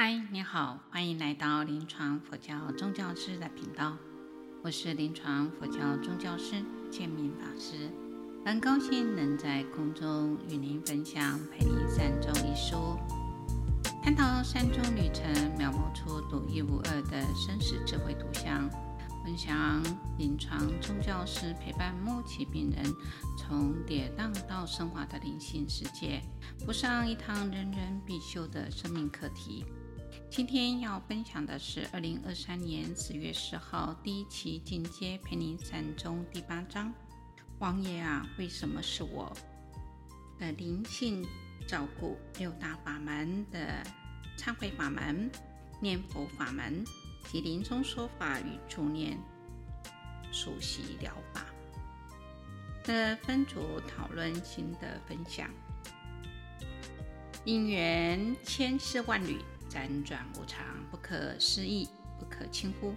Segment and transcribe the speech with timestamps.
[0.00, 3.96] 嗨，你好，欢迎来到临床佛教宗教师的频道。
[4.62, 7.90] 我是临床佛教宗教师建明法师，
[8.46, 12.96] 很高兴能在空中与您分享《陪你善终》一书，
[14.00, 15.26] 探讨善终旅程，
[15.58, 18.70] 描摹出独一无二的生死智慧图像。
[19.24, 19.82] 分享
[20.16, 22.84] 临床宗教师陪伴末期病人
[23.36, 26.22] 从跌宕到升华的灵性世界，
[26.64, 29.66] 补上一堂人人必修的生命课题。
[30.30, 36.92] 今天要分享的是二零二三年十月十号第一期进阶陪你善终第八章。
[37.58, 39.32] 王爷啊，为什么是我？
[40.38, 41.26] 的灵性
[41.66, 43.82] 照顾六大法门的
[44.36, 45.30] 忏悔法门、
[45.80, 46.84] 念佛法门。
[47.30, 49.18] 及临终说法与助念
[50.32, 51.44] 熟悉疗法
[52.84, 55.50] 的分组讨论心得分享。
[57.44, 62.94] 因缘千丝万缕，辗转无常，不可思议，不可轻忽。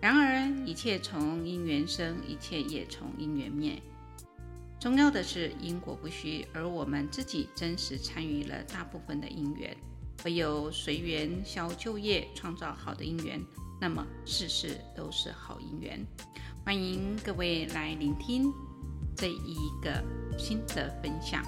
[0.00, 3.80] 然而，一切从因缘生，一切也从因缘灭。
[4.80, 9.76] 重要的是因果不虚，而我们自己真实参与了大部分的因缘。
[10.24, 13.40] 唯有随缘消旧业，创造好的因缘，
[13.80, 16.04] 那么事事都是好因缘。
[16.64, 18.52] 欢迎各位来聆听
[19.16, 20.04] 这一个
[20.36, 21.44] 心得分享。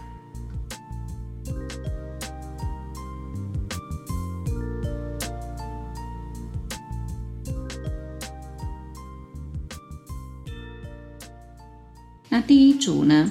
[12.46, 13.30] 第一组呢？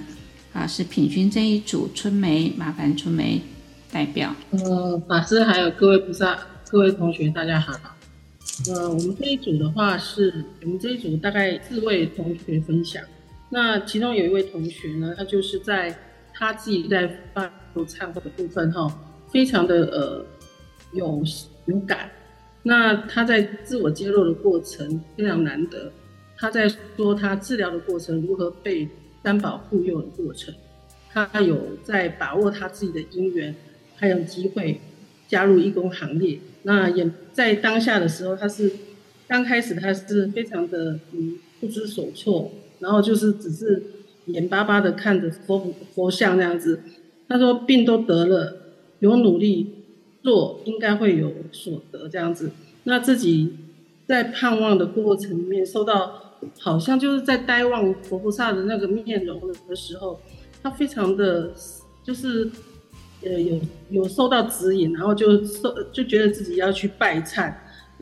[0.53, 3.41] 啊，是品薰这一组，春梅，麻烦春梅。
[3.91, 6.35] 代表，呃，法师还有各位菩萨、
[6.71, 7.73] 各位同学，大家好。
[8.67, 13.03] 呃，我们这一组的话是，我们这一组大概四位同学分享。
[13.51, 15.95] 那其中有一位同学呢，他就是在
[16.33, 18.91] 他自己在发忏悔的部分哈，
[19.31, 20.25] 非常的呃
[20.93, 21.23] 有
[21.67, 22.09] 有感。
[22.63, 25.91] 那他在自我揭露的过程非常难得，
[26.35, 28.89] 他在说他治疗的过程如何被
[29.23, 30.53] 三宝护佑的过程，
[31.11, 33.55] 他有在把握他自己的因缘。
[33.95, 34.81] 还有机会
[35.29, 36.37] 加入义工行列。
[36.63, 38.69] 那也在当下的时候，他是
[39.29, 43.81] 刚开始他是非常的嗯不知所措，然后就是只是
[44.25, 46.81] 眼巴巴的看着佛佛像那样子。
[47.29, 48.57] 他说病都得了，
[48.99, 49.69] 有努力
[50.21, 52.51] 做应该会有所得这样子。
[52.83, 53.55] 那自己
[54.05, 56.22] 在盼望的过程里面，受到
[56.59, 60.19] 好像就是在呆望佛菩萨的那个面容的时候，
[60.61, 61.51] 他非常的
[62.03, 62.49] 就是。
[63.25, 63.57] 呃，有
[63.89, 67.53] 有受到指引，然后就受就觉得自己要去拜忏。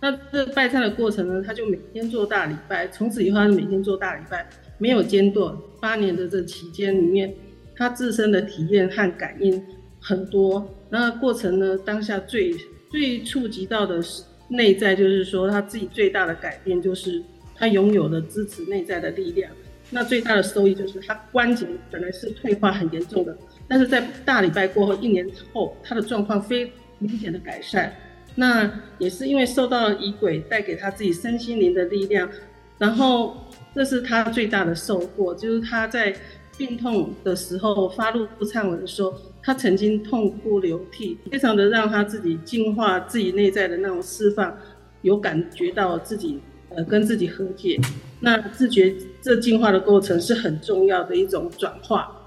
[0.01, 5.55] 那这拜忏的过程呢，他就每天做大礼拜，从此以后他每天做大礼拜，没有间断。
[5.79, 7.31] 八年的这期间里面，
[7.75, 9.63] 他自身的体验和感应
[9.99, 10.67] 很多。
[10.89, 12.57] 那过程呢，当下最
[12.89, 17.21] 最触及到的是内在，就是说他自己最大的改变就是
[17.55, 19.51] 他拥有了支持内在的力量。
[19.89, 23.37] 那最大的收益就是他关节本来是退化很严重的。
[23.67, 27.93] 但是在大礼拜过后一年后，他的状况非明显的改善。
[28.35, 32.29] 那也是因为受到了仪轨带给他自己身心灵的力量，
[32.77, 33.35] 然后
[33.75, 36.15] 这是他最大的收获，就是他在
[36.57, 39.13] 病痛的时候发露忏悔的时候，
[39.43, 44.57] 他曾经痛哭流涕，非常的让他自己净化自己内在的那种释放，
[45.01, 46.39] 有感觉到自己
[46.75, 47.79] 呃跟自己和解。
[48.19, 52.17] 那自觉这进化的过程是很重要的一种转化。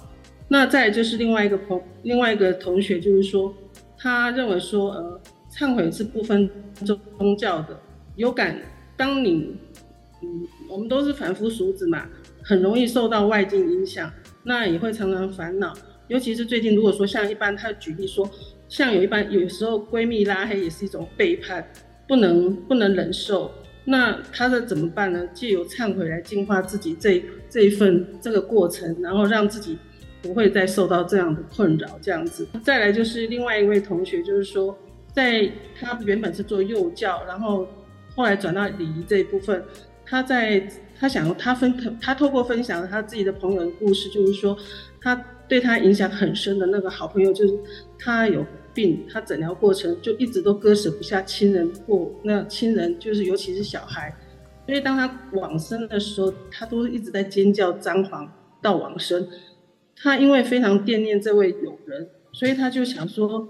[0.49, 3.55] 那再就是另外一个朋，另外一个同学，就是说，
[3.97, 6.49] 他认为说，呃，忏悔是不分
[6.85, 7.81] 宗宗教的，
[8.17, 8.61] 有感。
[8.97, 9.57] 当你，
[10.23, 12.07] 嗯，我们都是凡夫俗子嘛，
[12.43, 14.13] 很容易受到外境影响，
[14.45, 15.73] 那也会常常烦恼。
[16.09, 18.29] 尤其是最近，如果说像一般，他举例说，
[18.69, 21.67] 像有一般有时候闺蜜拉黑也是一种背叛，
[22.07, 23.51] 不能不能忍受。
[23.85, 25.27] 那他的怎么办呢？
[25.33, 29.79] 借由忏悔来净化自己这这一份这个过程，然后让自己。
[30.27, 32.49] 不会再受到这样的困扰，这样子。
[32.63, 34.75] 再来就是另外一位同学，就是说，
[35.13, 35.47] 在
[35.79, 37.69] 他原本是做幼教，然后
[38.17, 39.63] 后来转到礼仪这一部分，
[40.07, 40.67] 他在
[40.99, 44.57] 他想他分他透过分享他自己的朋友的故事，就是说，
[44.99, 45.15] 他
[45.47, 47.55] 对他影响很深的那个好朋友，就是
[47.99, 48.43] 他有
[48.75, 54.15] 病，他诊疗过程就一直都割舍不下亲人或那亲人，就是尤其是小孩，
[54.67, 58.31] 所以当他往生的时候，他都一直在尖叫张皇
[58.61, 59.29] 到往生。
[59.97, 63.49] 他因为非常惦念这位友人，所以他就想说，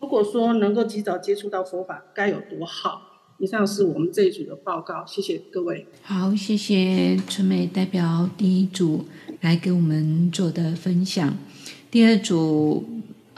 [0.00, 3.02] 如果说能够及早接触到佛法，该有多好。
[3.38, 5.86] 以上是我们这一组的报告，谢谢各位。
[6.02, 9.04] 好，谢谢春梅代表第一组
[9.40, 11.34] 来给我们做的分享。
[11.90, 12.84] 第二组，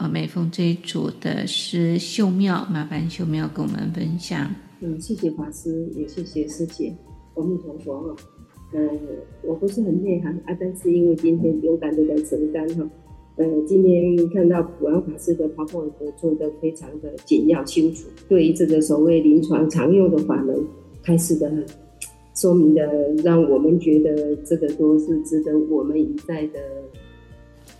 [0.03, 4.53] 呃美凤这一组的是秀妙，麻烦秀妙跟我们分享。
[4.81, 6.93] 嗯，谢谢法师，也谢谢师姐。
[7.35, 8.15] 阿弥陀佛哈。
[8.73, 8.81] 呃，
[9.43, 12.85] 我不是很内行啊，但是因为今天勇敢的来承担哈。
[13.37, 20.53] 呃，今天看到普安法师的抛光课做得非常的简要清楚，对于这个所谓临床常用的法门，
[21.01, 21.49] 开始的
[22.35, 22.85] 说明的，
[23.23, 26.59] 让我们觉得这个都是值得我们一再的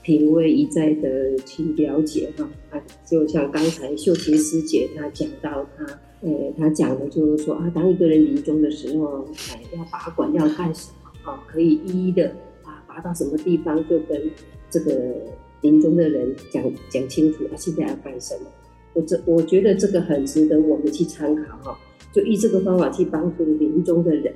[0.01, 2.49] 品味，一再的去了解哈。
[2.71, 5.85] 啊，就像刚才秀琴师姐她讲到她，
[6.21, 11.43] 呃，她讲的就是说啊，当一个人临终的时候，哎，要拔管要干什么啊？
[11.47, 14.29] 可以一一的啊，拔到什么地方就跟
[14.69, 15.15] 这个。
[15.63, 18.47] 临终的人讲讲清楚，啊现在要干什么？
[18.91, 21.79] 我这我觉得这个很值得我们去参考哈。
[22.11, 24.33] 就以这个方法去帮助临终的人，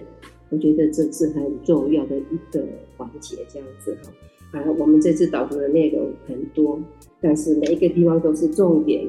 [0.49, 2.63] 我觉得这是很重要的一个
[2.95, 4.13] 环节，这样子哈。
[4.51, 6.79] 啊我们这次导读的内容很多，
[7.21, 9.05] 但是每一个地方都是重点。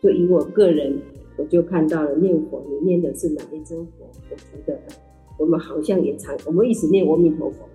[0.00, 0.98] 就以我个人，
[1.36, 4.06] 我就看到了念佛，你念的是哪一尊佛？
[4.30, 4.78] 我觉得
[5.38, 7.68] 我们好像也常，我们一直念阿弥陀佛，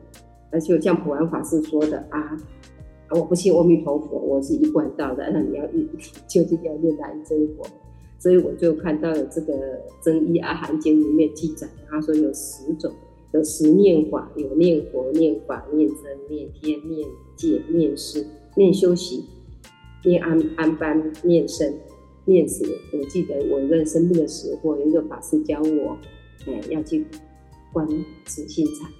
[0.51, 2.37] 而且像普安法师说的啊。
[3.11, 5.27] 我不信阿弥陀佛，我是一贯道的。
[5.31, 5.87] 那你要一
[6.29, 7.65] 究竟要念哪一尊佛？
[8.19, 9.53] 所以我就看到了这个
[9.99, 12.91] 《增一阿含经》里面记载，他说有十种，
[13.31, 19.23] 有十念法，有念佛、念法、念僧、念天、念戒、念施、念修习、
[20.03, 21.71] 念安安般、念生、
[22.25, 22.65] 念死。
[22.91, 25.97] 我记得我在生病的时候，有一个法师教我，
[26.47, 27.05] 哎，要去
[27.71, 27.87] 观
[28.25, 28.91] 慈心禅。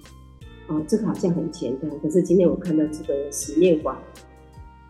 [0.68, 4.00] 哦，这个好像很简单，可是今天我看到这个十念法，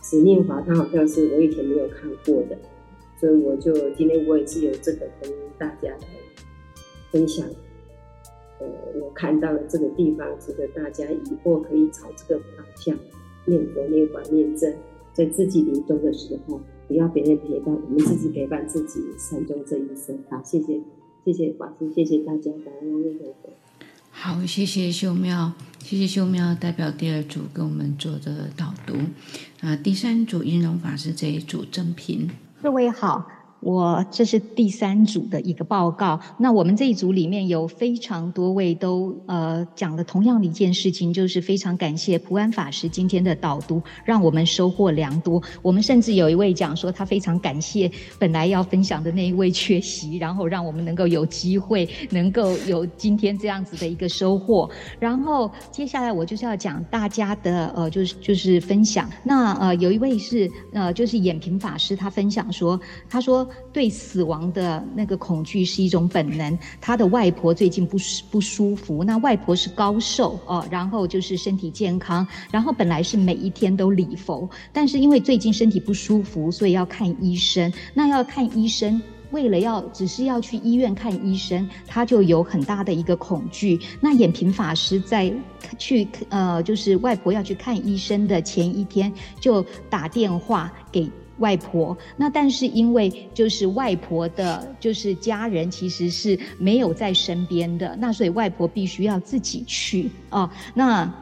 [0.02, 2.58] 十念法它好像是我以前没有看过的，
[3.18, 6.06] 所以我就今天我也是有这个跟大家来
[7.10, 7.48] 分享。
[8.60, 8.66] 呃，
[9.00, 12.94] 我看到了这个地方，值得大家以后可以朝这个方向
[13.46, 14.72] 念佛、念法、念僧，
[15.12, 20.18] 在自己临终的时候，不要别人陪伴，我们自己陪伴自己，善终这一生。
[20.28, 20.80] 好，谢谢，
[21.24, 23.50] 谢谢法师，谢谢大家，感恩阿弥陀佛。
[24.10, 28.94] 好，谢谢秀妙，谢谢秀妙代表第二组跟我们做的导读，
[29.60, 32.28] 啊，第三组音容法师这一组赠品。
[32.62, 33.39] 各位好。
[33.60, 36.18] 我这是第三组的一个报告。
[36.38, 45.42] 那我们这一组里面有非常多位都呃讲了同样的一件事情，就是非常感谢普安法师今天的导读，让我们收获良多。
[45.60, 54.70] 我们甚至有一位讲说他非常感谢本来要分享的那一位缺席，然后让我们能够有机会能够有今天这样子的一个收获。
[54.98, 59.06] 然后接下来我就是要讲大家的呃就是就是分享。
[59.22, 63.46] 那呃有一位是呃就是演平法师，他分享说他说。
[63.72, 66.58] 对死亡的那个恐惧是一种本能。
[66.80, 67.96] 他的外婆最近不
[68.30, 77.72] 不舒服，那外婆是高寿哦，然后就是身体健康，然后本来是每一天都礼佛，但是因为最近身体不舒服，所以要看医生。
[77.94, 79.00] 那要看医生，
[79.30, 83.78] 为了要只是要去医院看医生，他就有很大的一个恐惧。
[84.00, 85.32] 那演平法师在
[85.78, 91.08] 去呃，就是外婆要去看医生的前一天，就打电话给。
[91.40, 100.48] 外婆，那但是因为就是外婆的，就是家人其实是没有在身边的，那所以外婆必须要自己去哦。
[100.72, 101.12] 那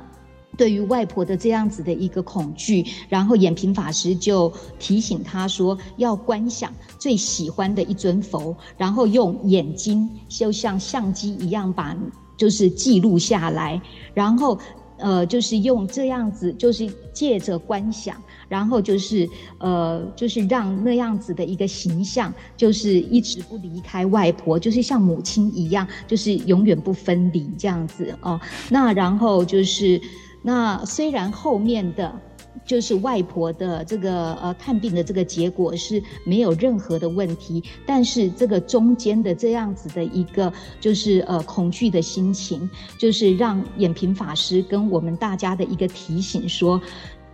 [0.57, 11.97] 对于外婆的这样子的一个恐惧，然后演平法师就提醒他说，要观想最喜欢的一尊佛，然后用眼睛就像相机一样把
[12.37, 13.81] 就是记录下来，
[14.15, 14.59] 然后
[14.97, 18.21] 呃就是用这样子，就是借着观想。
[18.49, 19.29] 然后就是，
[19.59, 28.41] 呃，就是让那样子的一个形象，就是一直不离开外婆，就是像母亲一样，就是永远不分离这样子哦。
[28.71, 30.01] 那然后就是，
[30.43, 32.19] 那虽然后面的，
[32.65, 40.51] 就是外婆的这个呃看病的这个结果是没有任何的问题，但是这个中间的这样子的一个
[40.81, 46.81] 就是呃恐惧的心情，就是让演平法师跟我们大家的一个提醒说。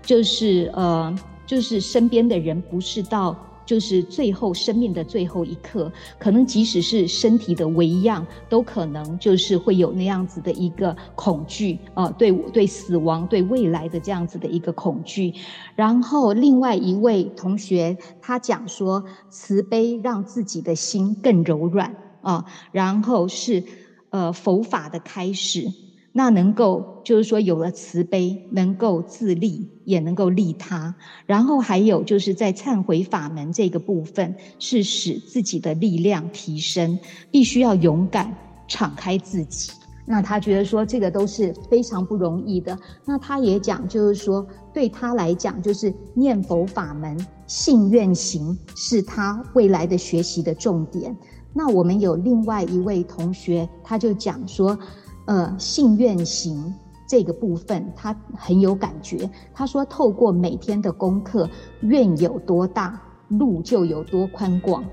[0.04, 1.14] 就是呃，
[1.46, 15.32] 就是身边的人不是到就是最后生命的最后一刻，可能即使是身体的微恙，都可能就是会有那样子的一个恐惧啊、呃，对对死亡、对未来的这样子的一个恐惧。
[15.74, 23.64] 然后另外一位同学他讲说，慈悲让自己的心更柔软啊、呃，然后是
[24.10, 25.72] 呃佛法的开始。
[26.16, 30.94] 那能够就是说有了慈悲，能够自利，也能够利他。
[31.26, 37.00] 然后还有就是在忏悔法门这个部分，是使自己的力量提升，
[37.32, 38.32] 必须要勇敢
[38.68, 39.72] 敞开自己，
[40.06, 42.78] 那他觉得说这个都是非常不容易的。
[43.04, 51.16] 那他也讲，就是说对他来讲，就是念佛法门信愿行是他未来的学习的重点。
[51.52, 54.78] 那我们有另外一位同学，他就讲说，
[55.26, 56.74] 呃，信愿行
[57.06, 59.30] 这个部分他很有感觉。
[59.52, 61.48] 他说，透过每天的功课，
[61.80, 64.84] 愿有多大，路就有多宽广。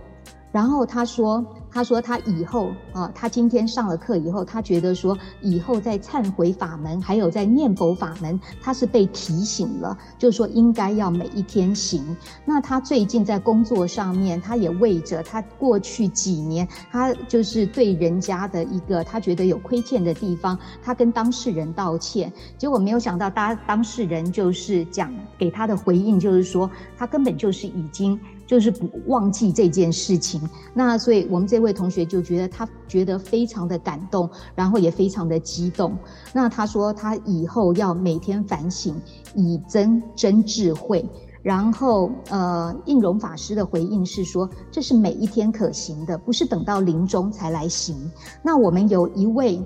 [0.52, 1.46] 然后他说。
[1.72, 12.16] 他说：“他以后啊，他今天上了课以后，他觉得说，以后在忏悔法门，还有在念佛法门，他是被提醒了，就是说应该要每一天行。
[12.46, 22.32] 那他最近在工作上面，他也为着他过去几年，他就是对人家的一个他觉得有亏欠的地方，他跟当事人道歉。
[22.58, 28.20] 结果没有想到，当当事人就是讲给他的回应，就是说他根本就是已经。”
[28.52, 30.42] 就是不忘记这件事情，
[30.74, 35.98] 那所以我们这位同学就觉得他觉得非常的感动，然后也非常的激动。
[36.34, 38.94] 那他说他以后要每天反省，
[39.36, 41.10] 以增真智慧。
[41.42, 48.12] 然后呃，应容法师的回应是说，这是每一天可行的，不是等到临终才来行。
[48.44, 49.64] 那我们有一位。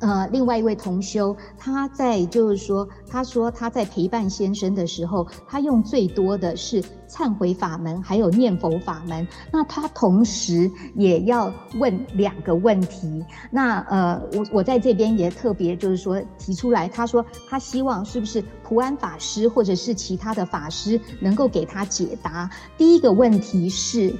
[0.00, 9.26] 呃，另外一位同修，他在就是说，他说他在陪伴先生的时候，他用最多的是忏悔法门，还有念佛法门。
[9.52, 13.24] 那他同时也要问两个问题。
[13.50, 22.48] 那呃，我我在这边也特别就是说提出来，他说他希望是不是普安法师或者是其他的法师能够给他解答。
[22.76, 24.14] 第一个问题是。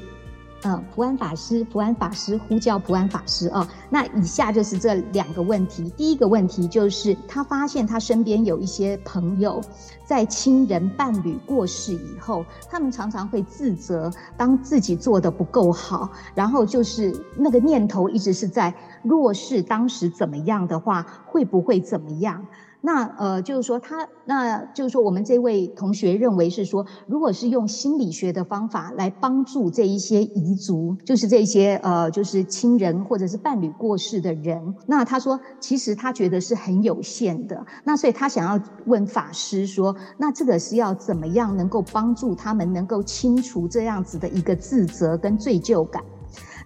[0.64, 3.66] 嗯，普安法师，普安法师呼叫普安法师哦。
[3.88, 5.88] 那以下就是这两个问题。
[5.96, 9.62] 第一个问题就是，他发现他身边有一些朋友，
[10.04, 18.74] 在亲人伴侣过世以后，他们常常会自责，当自己做的不够好，然后就是那个念头一直是在，
[19.04, 22.44] 若是当时怎么样的话，会不会怎么样？
[22.80, 37.66] 那呃，就是说他，那就是说，我们这位同学认为是说，如果是用心理学的方法来帮助这一些遗族，就是这些呃，就是亲人或者是伴侣过世的人，那他说，其实他觉得是很有限的。
[37.82, 46.02] 那所以他想要问法师说，那这个是要怎么样能够帮助他们能够清除这样子的一个自责跟罪疚感？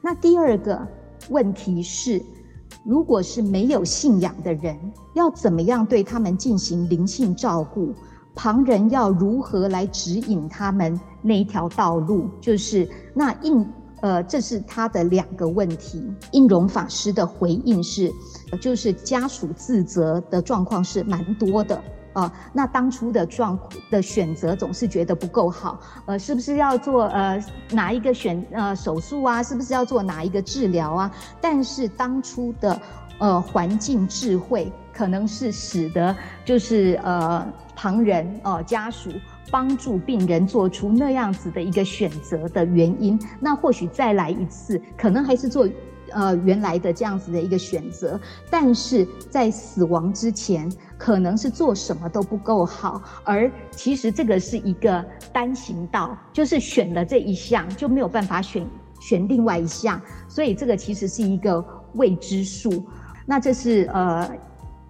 [0.02, 0.86] 那第二个
[1.30, 2.22] 问题是。
[2.84, 4.76] 如果是没有信仰的人，
[5.14, 7.94] 要怎么样对他们进行灵性照顾？
[8.34, 12.28] 旁人要如何来指引他们那一条道路？
[12.40, 13.64] 就是那应
[14.00, 16.02] 呃，这是他的两个问题。
[16.32, 18.10] 应融法师的回应是，
[18.60, 21.80] 就是家属自责的状况是蛮多的。
[22.12, 23.58] 啊、呃，那当初的状
[23.90, 29.42] 的选择总是觉得不够好，呃，是不是要做呃哪一个选呃手术啊？
[29.42, 31.10] 是不是要做哪一个治疗啊？
[31.40, 32.80] 但是当初的
[33.18, 36.14] 呃环境智慧，可能是使得
[36.44, 39.10] 就是呃旁人哦、呃、家属
[39.50, 43.18] 帮助病人做出那样子的一个选择的原因。
[43.40, 45.68] 那或许再来一次，可能还是做。
[46.14, 48.18] 呃，原来的这样子的一个选择，
[48.50, 58.66] 但是在死亡之前，可能是做什么都不够好，而其实这个是一个单行道，就是选了这一项就没有办法选
[59.00, 61.64] 选另外一项，所以这个其实是一个
[61.94, 62.84] 未知数。
[63.26, 64.30] 那这是呃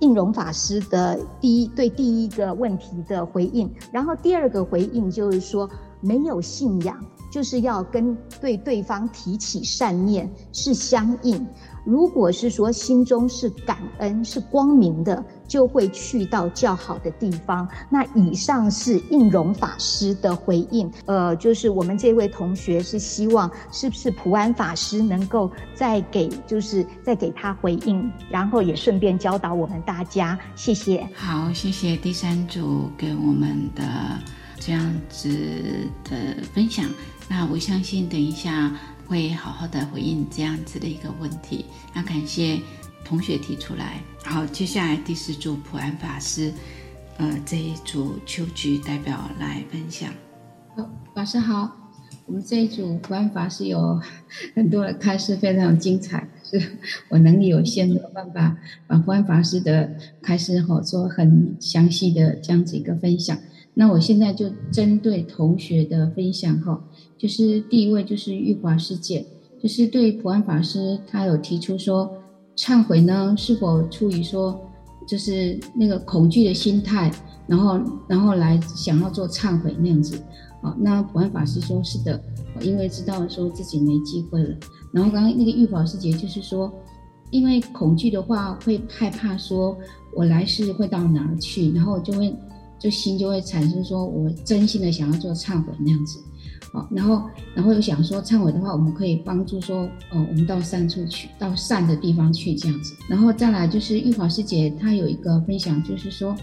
[0.00, 5.68] 应容法师的第一对第一个问题的回应，然后第二个回应就是说
[6.02, 7.02] 没有信仰。
[7.30, 11.46] 就是要跟对对方提起善念是相应。
[11.82, 17.66] 如果是说心中是感恩、是光明的，就会去到较好的地方。
[17.88, 20.92] 那以上是应容法师的回应。
[21.06, 30.38] 呃，就是我们这位同学是希望，是不是普安法师能够再给，就是再给他回应，然后也顺便教导我们大家。
[30.54, 31.08] 谢谢。
[31.14, 33.82] 好，谢谢第三组给我们的
[34.64, 35.28] 这样子
[36.04, 36.88] 的分享。
[37.28, 41.64] 那我相信，等一下会好好的回应这样子的一个问题。
[41.92, 42.60] 那感谢
[43.04, 44.00] 同学提出来。
[44.22, 46.52] 好，接下来第四组普安法师，
[47.18, 50.12] 呃，这一组秋菊代表来分享。
[50.76, 51.78] 好，法师好。
[52.24, 54.00] 我们这一组普安法师有
[54.54, 56.28] 很多的开示，非常精彩。
[56.44, 56.78] 是
[57.08, 59.92] 我能力有限，没有办法把普安法师的
[60.22, 63.36] 开示吼做很详细的这样子一个分享。
[63.74, 66.82] 那我现在就针对同学的分享哈。
[67.16, 69.24] 就是第一位，就是玉华师姐，
[69.60, 72.12] 就是对普安法师，他有提出说，
[72.56, 74.60] 忏悔呢是否出于说，
[75.06, 77.10] 就是那个恐惧的心态，
[77.46, 80.20] 然后然后来想要做忏悔那样子，
[80.62, 82.20] 啊，那普安法师说是的，
[82.60, 84.54] 因为知道说自己没机会了。
[84.92, 86.70] 然后刚刚那个玉华师姐就是说，
[87.30, 89.78] 因为恐惧的话会害怕说，
[90.14, 92.34] 我来世会到哪儿去，然后就会
[92.82, 96.18] 就心就会产生说我真心的想要做忏悔那样子。
[96.72, 97.22] 好，然后，
[97.54, 102.94] 然后又想说，忏悔的话，我们可以帮助说，哦，我们到善处去，到善的地方去这样子。
[103.10, 106.34] 然后再来就是玉华师姐她有一个分享，就是说，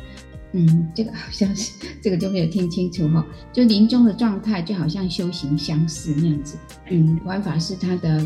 [0.52, 6.58] 嗯，这个好像是这个就没有听清楚哈，就临终的状态就好像修行相似那样子。
[6.92, 8.24] 嗯，玩法是他的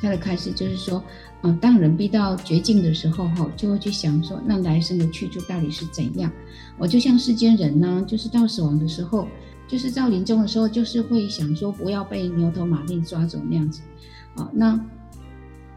[0.00, 1.02] 他的开始就是说，
[1.42, 6.30] 嗯、当人逼到绝境的时候哈，就会去想说，那来生的去处到底是怎样？
[6.76, 9.26] 我就像世间人呢，就是到死亡的时候。
[9.70, 13.82] 就是到临终的时候，就是会想说不要被牛头马面抓走那样子，
[14.34, 14.80] 啊，那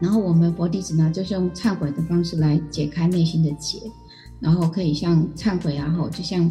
[0.00, 3.78] 然后我们佛弟子呢，就是用忏悔的方式来解开内心的结，
[4.40, 6.50] 然后可以像忏悔啊，吼，就像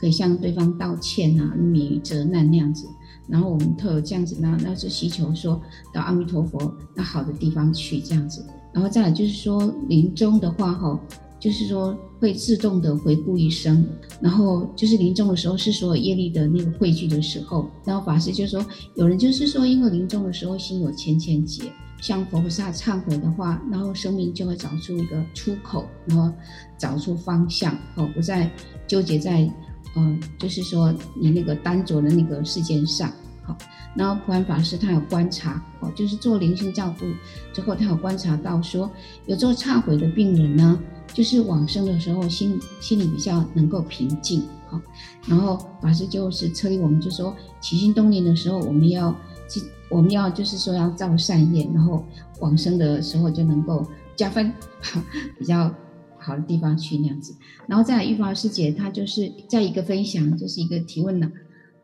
[0.00, 2.88] 可以向对方道歉啊，免于责难那样子，
[3.28, 5.60] 然后我们特有这样子呢，那是祈求说
[5.92, 10.98] 到阿弥陀佛那好的地方去这样子，然后再来就是说临终的话，吼。
[11.40, 13.82] 就是说会自动的回顾一生，
[14.20, 18.62] 然后就是临终的时候是所有业力的那个汇聚的时候，然后法师就说，
[18.94, 21.62] 有人就是说因为临终的时候心有千千结，
[22.02, 26.30] 向佛菩萨忏悔的话，然后生命就会找出一个出口，然后
[26.76, 28.50] 找出方向，哦，不再
[28.86, 29.50] 纠结在，
[29.96, 33.10] 嗯、就是说你那个单着的那个世间上，
[33.42, 33.56] 好，
[33.94, 37.06] 然后普安法师他有观察，哦，就是做灵性照顾
[37.52, 38.90] 之后，他有观察到说，
[39.26, 40.78] 有做忏悔的病人呢。
[41.12, 44.80] 就是往生的时候，心心里比较能够平静，好。
[45.26, 49.12] 然后法师就是策励我们，就说起心动念的时候，我们要
[49.88, 52.06] 我们要就是说要造善业，然后
[52.38, 54.52] 往生的时候就能够加分，
[55.36, 55.68] 比较
[56.20, 57.34] 好的地方去那样子。
[57.66, 61.32] 然后再来玉华师姐，她就是在一个分享，就是一个提问呢，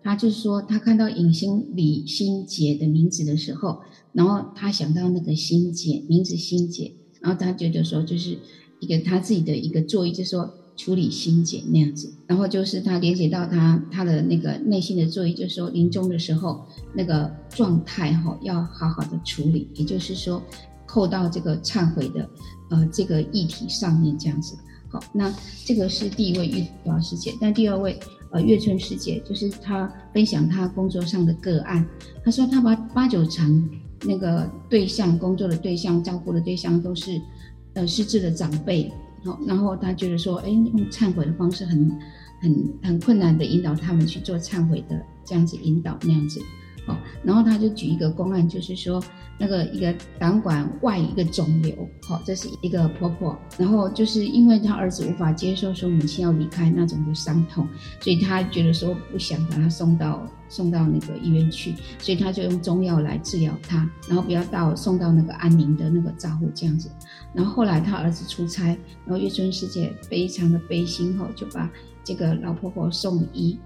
[0.02, 3.80] 她就是说她看到影星李心洁的名字的时候，
[4.12, 8.38] 然后她想到那个心洁名字心洁，然后她觉得说就是。
[8.78, 16.62] 一个她自己的一个作业，就说处理心结那样子，然后就是他连接到他他的那个内心的作业，就是说临终的时候
[16.94, 20.42] 那个状态哈，要好好的处理，也就是说
[20.84, 22.28] 扣到这个忏悔的
[22.70, 24.56] 呃这个议题上面这样子。
[24.88, 27.98] 好，那这个是第一位玉华师姐，但第二位
[28.30, 31.84] 呃月春师姐就是她分享她工作上的个案，
[32.24, 33.68] 她说她把八九成
[34.02, 37.20] 那个对象工作的对象照顾的对象都是。
[37.78, 38.90] 呃，失智的长辈，
[39.22, 42.00] 好，然后她觉得说，哎，用忏悔的方式很、
[42.40, 46.40] 很、很困难的引导他们去做忏悔的这样子引导那样子，
[46.86, 49.02] 哦，然后他就举一个公案，就是说
[49.38, 51.74] 那个一个胆管外一个肿瘤，
[52.06, 57.66] 好，这是一个婆婆，然后就是因为他儿子无法接受说母亲要离开那种的伤痛，
[58.00, 60.26] 所以他觉得说不想把他送到。
[60.48, 66.88] 送到那个医院去，所以他就用中药来治疗他，然后不要到送到那个安宁的那个照护这样子。
[67.34, 68.66] 然后后来他儿子出差，
[69.04, 71.68] 然后月春师姐非常的悲心后，就把
[72.04, 73.58] 这个老婆婆送医，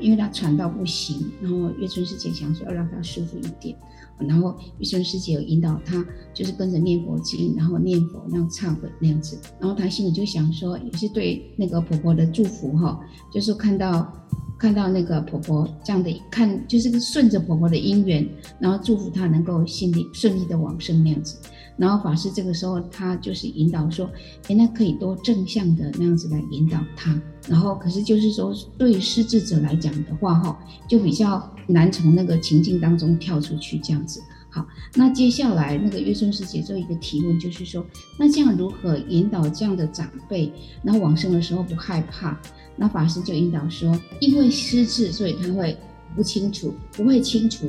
[0.00, 1.30] 因为她喘到不行。
[1.40, 3.76] 然后月春师姐想说要让她舒服一点，
[4.18, 9.38] 然后月春师姐有引导她，就是跟着念佛经，然后念佛那样忏悔那样子。
[9.60, 13.00] 然后她心里就想说，也是对那个婆婆的祝福哈，
[13.32, 14.12] 就是看到。
[14.60, 21.38] 看到那个婆婆这样的看，就是顺着婆婆的因缘，然后祝福她能够心里顺利的往生那样子。
[21.78, 24.10] 然后法师这个时候他就是引导说，
[24.48, 27.18] 哎，那可以多正向的那样子来引导他。
[27.48, 34.20] 然后可是就是说，对失智者来讲的话，哈，就比较难从那个情境当中跳出去这样子。
[34.50, 37.84] 好，那接下来那个月春师姐做一个提问，就是说，
[38.18, 42.38] 那这样如何引导这样的长辈，然后往生的时候不害怕？
[42.76, 45.76] 那法师就引导说，因为失智，所以他会
[46.16, 47.66] 不清楚，不会清楚，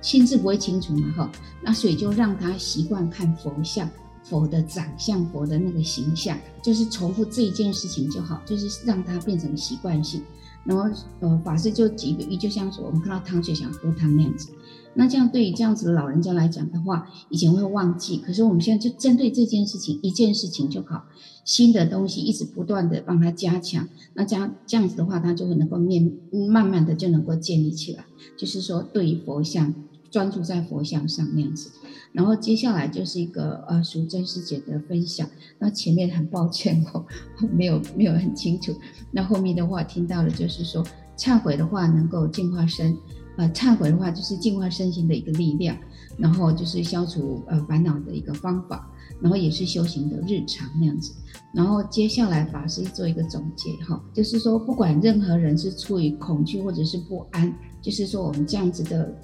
[0.00, 1.32] 心智不会清楚嘛，哈。
[1.62, 3.88] 那所以就让他习惯看佛像，
[4.22, 10.22] 佛的长相，佛的那个形象，就是重复这一件事情就好，就是让他变成习惯性。
[10.64, 10.84] 然后，
[11.20, 14.48] 呃，法师就举个例，就像说我们看到汤水想喝汤那样子。
[14.94, 21.04] 那这样对于这样子的老人家来讲的话，以前会忘记，可是我们现在就针对这件事情，一件事情就好，
[21.44, 26.10] 新的东西一直不断的帮他加强，那这样这样子的话，他就会能够面
[26.50, 28.06] 慢慢的就能够建立起来，
[28.36, 29.72] 就是说对于佛像
[30.16, 31.70] 专注在佛像上那样子。
[32.10, 37.04] 然后接下来就是一个呃淑珍师姐的分享，那前面很抱歉哦，
[37.52, 38.74] 没有没有很清楚，
[39.10, 40.82] 那后面的话听到了就是说
[41.18, 42.96] 忏悔的话能够净化身。
[43.36, 45.76] 呃，忏悔的话就是净化身心的一个力量，
[46.16, 51.12] 然后就是消除呃烦恼的一个方法，然后也是修行的日常那样子。
[51.52, 59.14] 然后接下来法师做一个总结哈，就是说不管任何人是出于恐惧或者是不安，就是说我们这样子的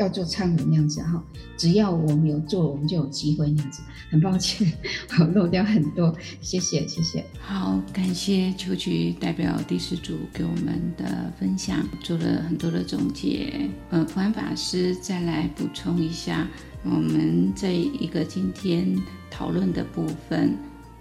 [0.00, 1.22] 要做忏悔那样子哈，
[1.58, 3.82] 只要我们有做，我们就有机会那样子。
[4.10, 4.72] 很抱歉，
[5.20, 7.22] 我漏掉很多，谢谢谢谢。
[7.38, 13.68] 好，感谢秋菊代表第四组给我们的分享，做了很多的总结。
[13.90, 16.48] 呃，普安法师再来补充一下，
[16.82, 18.96] 我们这一个今天
[19.30, 20.56] 讨论的部分，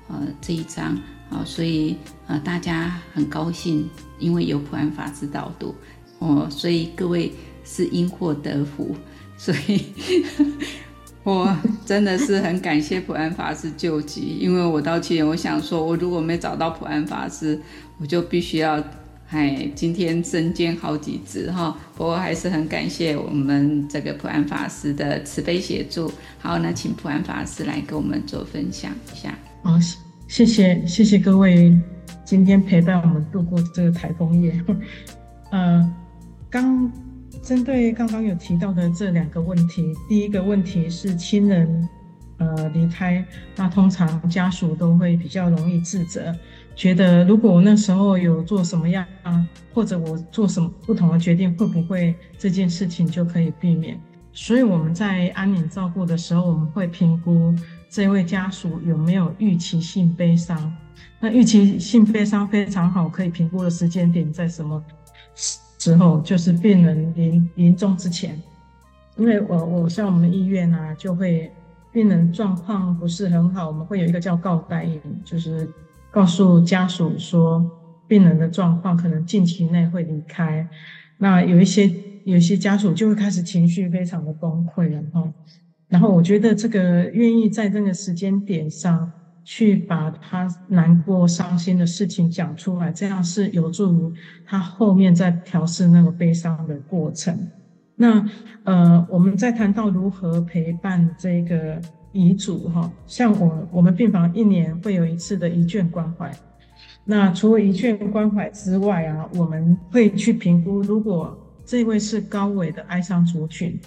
[0.10, 0.96] 呃，这一章
[1.30, 1.96] 啊，所以
[2.28, 5.74] 呃，大家很高兴，因为有普安法师导读，
[6.20, 7.32] 哦，所以各位。
[7.71, 8.95] 是因祸得福，
[9.38, 9.86] 所以
[11.23, 11.55] 我
[11.86, 14.38] 真的是很感谢普安法师救急。
[14.39, 17.62] 因为我到去年，我想说，我如果没找到普安法师，
[17.99, 18.84] 我就必须要
[19.29, 21.77] 哎，今天身兼好几职哈。
[21.95, 26.12] 不过还是很感谢我们这个普安法师的慈悲协助。
[26.39, 29.38] 好，那请普安法师来跟我们做分享一下。
[29.62, 29.77] 好，
[30.27, 31.77] 谢谢谢谢各位
[32.25, 34.60] 今天陪伴我们度过这个台风夜。
[35.51, 35.93] 呃，
[36.49, 36.91] 刚。
[37.50, 41.90] 针对刚刚有提到的这两个问题，第一个问题是亲人
[42.38, 46.32] 呃离开，那通常家属都会比较容易自责，
[46.76, 49.04] 觉得如果我那时候有做什么样，
[49.74, 54.00] 或者我做什么不同的决定，会不会这件事情就可以避免？
[54.32, 57.52] 所以我们在安宁照顾的时候，我们会评估
[57.90, 60.72] 这位家属有没有预期性悲伤。
[61.20, 64.80] 那预期性悲伤非常好，可以评估的时间点在什么？
[65.80, 68.39] 之后就是病人临临终之前，
[69.15, 71.50] 因为我我像我们医院啊，就会
[71.92, 75.68] 病人状况不是很好，我们会有一个叫告代印，就是
[76.12, 77.65] 告诉家属说
[78.08, 80.68] 病人的状况可能近期内会离开。
[81.18, 81.89] 那有一些
[82.26, 85.24] 有一些家属就会开始情绪非常的崩溃了哈。
[85.88, 89.12] 然后我觉得这个愿意在这个时间点上。
[89.52, 94.14] 去把他难过、伤心的事情讲出来，这样是有助于
[94.46, 97.36] 他后面再调试那个悲伤的过程。
[97.96, 98.24] 那
[98.64, 101.82] 呃，我们在谈到如何陪伴这个
[102.12, 106.32] 遗嘱哈，像我我们病房一年会有一次的遗眷关怀。
[107.04, 111.36] 那除了遗眷关怀之外啊，我们会去评估，如果
[111.66, 113.80] 这位是高危的哀伤族群，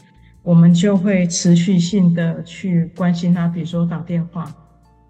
[0.42, 4.52] 我们就会持续性的去关心他，比如说打电话。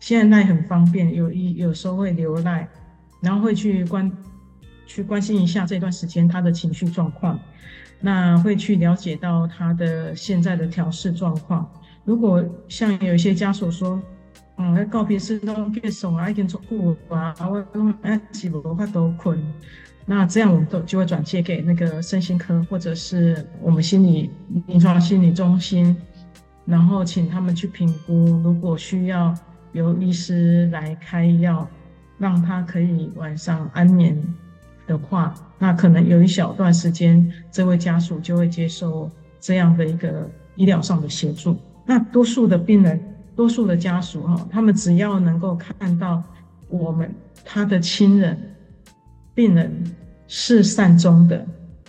[0.03, 2.67] 现在很方便，有一有时候会留 LINE，
[3.21, 4.11] 然后会去关
[4.85, 7.39] 去关心一下这段时间他的情绪状况，
[8.01, 11.71] 那会去了解到他的现在的调试状况。
[12.05, 14.03] 如果像有一些家属说，
[14.57, 19.39] 嗯，告别式都结束啊，已经做过啊，我都哎起不来都困，
[20.05, 24.33] 那这样我们都就会转接给那个身心科或者是我们心理
[24.67, 25.97] 临床心理中心，
[26.67, 29.33] 然后请他们去评估，如果需要。
[29.73, 31.69] 由医师来开药，
[32.19, 34.17] 让他可以晚上安眠
[34.87, 41.57] 的话，那可能有一小段时间，这位家属就会接受这样的一个医疗上的协助。
[41.85, 43.01] 那多数的病人，
[43.35, 46.23] 多数的家属哈，他们只要能够看到
[46.69, 47.13] 我们
[47.45, 48.39] 他的亲人、
[49.35, 49.73] 病人
[50.29, 51.45] 是善终的，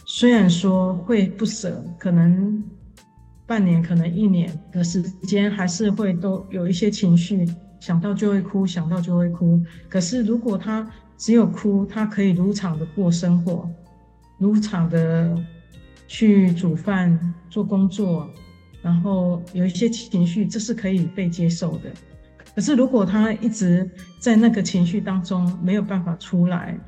[0.06, 2.64] 虽然说会不舍，可能
[3.46, 7.48] 半年，可能一年的时间，还是会都有一些情绪。
[7.84, 9.62] 想到就会哭，想到就会哭。
[9.90, 13.70] 可是如果他只有哭，他可以如常的过生活，
[14.38, 15.38] 如常的
[16.08, 17.20] 去煮饭、
[17.50, 18.26] 做工作，
[18.82, 21.92] 然后有一些情绪，这是可以被接受的。
[22.56, 26.80] 可是如果他一直在那个情绪当中没有办法出来，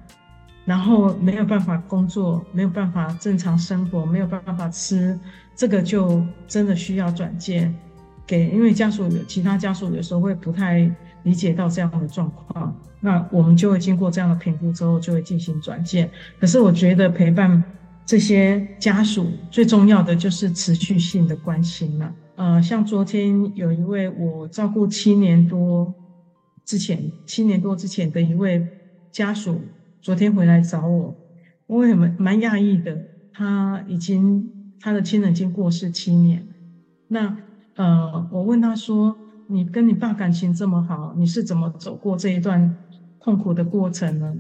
[0.64, 5.20] 然后没有办法工作，没有办法正常生活，没有办法吃，
[5.58, 7.70] 这个就真的需要转介。
[8.28, 10.92] 给，因为家属有其他家属有时候会不太
[11.24, 16.10] 理解到这样的状况，那我们就会经过这样的评估之后，就会进行转介。
[16.40, 17.64] 可是我觉得陪伴
[18.06, 22.16] 这些家属最重要的就是持续性的关心了。
[22.36, 25.94] 呃，像昨天有一位我照顾七年多
[26.66, 28.68] 之前，七年多之前的一位
[29.12, 29.62] 家属，
[30.02, 31.16] 昨天回来找我，
[31.68, 32.98] 我也蛮蛮讶异的，
[33.32, 36.48] 他已经他的亲人已经过世七年，
[37.08, 37.38] 那。
[37.76, 39.14] 呃，我问他说
[39.48, 42.74] ：“你跟你爸感情这么好，你是怎么走过这一段
[43.20, 44.34] 痛苦的过程呢？”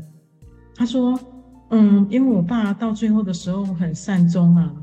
[0.74, 1.19] 他说
[1.71, 4.74] ：“嗯，因为我爸到最后的时候很善终啊，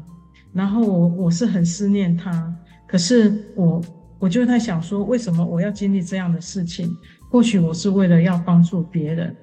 [0.53, 2.55] 然后我我是很思念他，
[2.87, 3.81] 可是我
[4.19, 6.95] 我就在想说，为什么我要经历这样的事情？
[7.31, 9.35] 或许我是为了要帮助别人，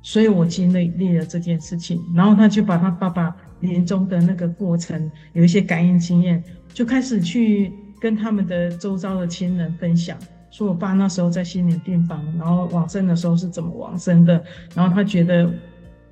[0.00, 2.00] 所以我经历历了这件事情。
[2.14, 10.16] 然后他就把他爸爸临终的那个过程有一些感应经验，就开始去。”跟他们的周遭的亲人分享，
[10.50, 14.42] 说我爸那时候在心理病房，然后往生的时候是怎么往生的，
[14.74, 15.48] 然后他觉得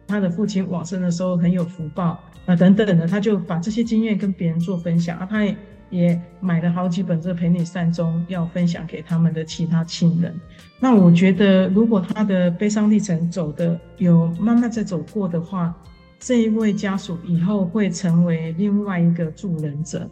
[0.06, 5.56] 他的父亲往生的时候很有福报啊等等的，他就把这些经验跟别人做分享啊，他也
[5.90, 10.38] 也买了好几本这《陪你善终》，要分享给他们的其他亲人。
[10.78, 15.74] 那我觉得，如果他的悲伤历程走的有慢慢在走过的话，
[16.20, 20.08] 这一位家属以后会成为另外一个助人者。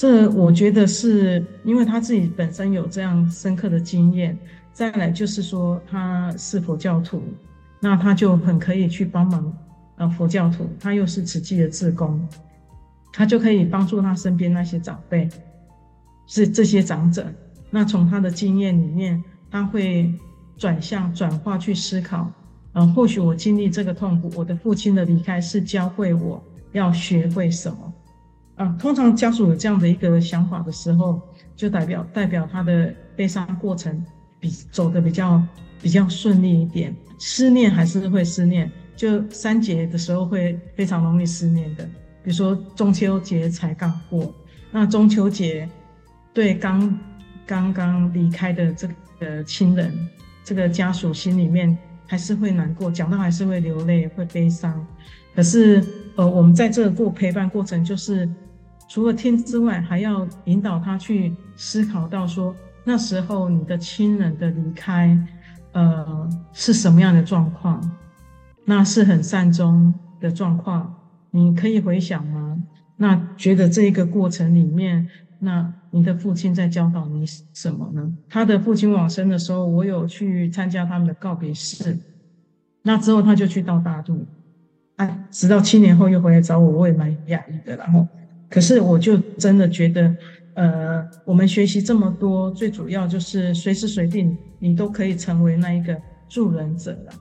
[0.00, 4.34] 这我觉得是因为他自己本身有这样深刻的经验，
[4.72, 7.22] 再来就是说他是佛教徒，
[7.82, 9.54] 那他就很可以去帮忙
[9.96, 12.18] 呃佛教徒，他又是慈济的志工，
[13.12, 15.28] 他就可以帮助他身边那些长辈，
[16.26, 17.26] 是这些长者。
[17.68, 20.10] 那从他的经验里面，他会
[20.56, 22.32] 转向转化去思考，
[22.72, 27.89] 嗯、呃，或许我经历这个痛苦，我的父亲的离开是教会我要学会什么。
[28.60, 31.18] 啊，通常家属有这样的一个想法的时候，
[31.56, 34.04] 就代表代表他的悲伤过程
[34.38, 35.42] 比走得比较
[35.80, 36.94] 比较顺利一点。
[37.18, 41.84] 思念还是会思念，就三节的时候会非常容易思念的。
[42.22, 44.30] 比如说中秋节才刚过，
[44.70, 45.66] 那中秋节
[46.34, 47.00] 对刚
[47.46, 48.86] 刚刚离开的这
[49.18, 49.90] 个亲人，
[50.44, 51.74] 这个家属心里面
[52.06, 54.86] 还是会难过，讲到还是会流泪，会悲伤。
[55.34, 55.82] 可是
[56.16, 58.28] 呃，我们在这过陪伴过程就是。
[58.90, 65.16] 除了听之外，还要引导他去思考到说，那时候你的亲人的离开，
[65.70, 67.80] 呃，是什么样的状况？
[68.64, 70.92] 那是很善终的状况，
[71.30, 72.60] 你可以回想吗？
[72.96, 77.24] 那觉得这一个过程里面，那你的父亲在教导你
[77.54, 78.12] 什么呢？
[78.28, 81.96] 他的父亲往生的时候，我有去参加他们的告别式，
[82.82, 84.26] 那之后他就去到大陆，
[84.96, 88.04] 啊，直到七年后又回来找我，我也蛮讶异的，然后。
[88.50, 90.16] 可是我就真的觉得，
[90.54, 95.96] 呃，我们学习这么多，最主要就是随时随地你都可以成为那一个
[96.28, 97.12] 助人者了。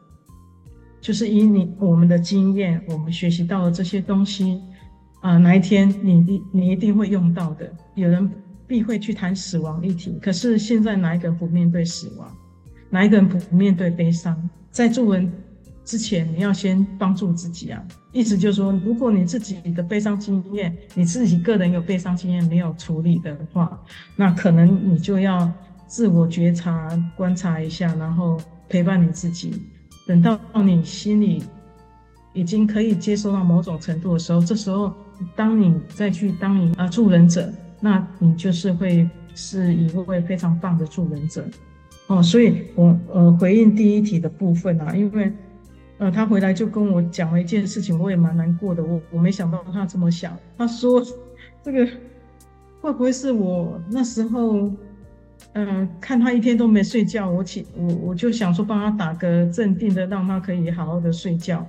[1.00, 4.60] 就是以你我们的经验，我们学习到的这些东西，
[5.22, 7.72] 啊、哪一天你你你一定会用到的。
[7.96, 8.30] 有人
[8.68, 12.28] 必会去谈死亡议题，可是现在哪一个不面对死亡？
[12.89, 14.50] 哪一个人不面对悲伤？
[14.72, 15.32] 在助人
[15.89, 17.84] 之前，你要先帮助自己啊。
[18.12, 23.75] 意思就是说，如果你自己的悲伤经验，你自己个人有悲伤经验没有处理的话，
[24.15, 25.52] 那可能你就要
[25.88, 29.63] 自我觉察、观察一下，然后陪伴你自己。
[30.06, 31.41] 等到你心里
[32.34, 34.93] 已经可以接受到某种程度的时候，这时候
[35.36, 41.43] 当你再去当一啊助人者，那你就是会是一位非常棒的助人者。
[42.06, 45.34] 哦，所以我呃回应第一题的部分啊，因为。
[45.99, 48.81] 呃，他回来就跟我讲了一件事情，我也蛮难过的。
[48.81, 50.35] 我我没想到他这么想。
[50.57, 51.03] 他说
[51.62, 51.85] ：“这个
[52.79, 54.71] 会不会是我那时候，
[55.53, 61.67] 嗯、看他一天都没睡觉，我起我我就想说帮他打个镇定的，让他可以好好的睡觉，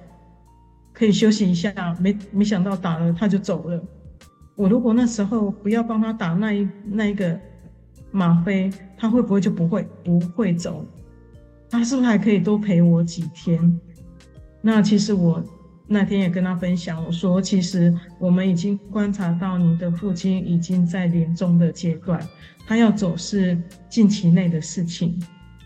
[0.93, 1.73] 可以休息一下。
[1.99, 3.83] 没没想到打了他就走了。
[4.55, 7.37] 我如果那时候不要帮他打那一那一个
[8.13, 10.87] 吗啡，他会不会就不会不会走？
[11.69, 13.59] 他是不是还可以多陪我几天？”
[14.63, 15.43] 那其实我
[15.87, 22.21] 那天也跟他分享，我说其实我们已经观察到你的父亲已经在临终的阶段，
[22.67, 25.21] 他要走是近期内的事情，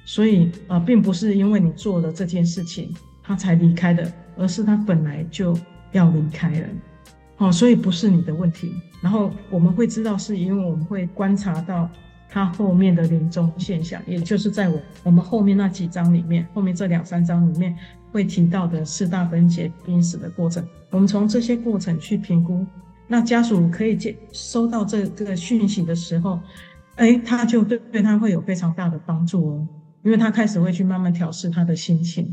[0.07, 5.55] 所以啊、呃，并不是因为你做了这件事情他才离开的，而是他本来就
[5.93, 6.69] 要离开了，
[7.39, 8.73] 哦，所以不是你的问题。
[9.03, 11.91] 然后我们会知道，是因为我们会观察到
[12.31, 17.77] 他后面的临终现象，也就是在我我们后面那几章里面，后面这两三章里面。
[18.14, 22.64] 会提到的四大分解濒死的过程，我们从这些过程去评估，
[23.09, 26.38] 那家属可以接收到这这个讯息的时候，
[26.94, 29.68] 哎，他就对对他会有非常大的帮助哦，
[30.05, 32.33] 因为他开始会去慢慢调试他的心情，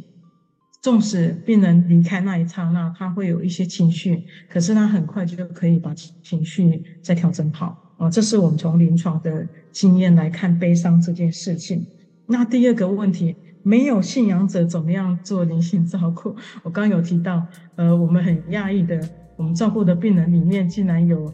[0.84, 11.84] 纵使病人离开那一刹那，他会有一些情绪，可是他很快就可以把情绪再调整好哦，这是我们从临床的经验来看悲伤这件事情。
[12.28, 13.36] 那第二个问题。
[13.64, 16.36] 没有信仰者怎么样做灵性照顾？
[16.64, 17.46] 我刚有提到，
[17.76, 19.00] 呃，我们很讶异的，
[19.36, 21.32] 我们照顾的病人里面竟然有